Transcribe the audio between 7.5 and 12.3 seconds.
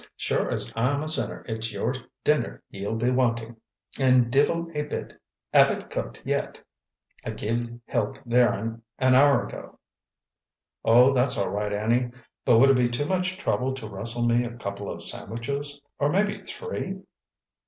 the help theirn an hour ago!" "Oh, that's all right, Annie.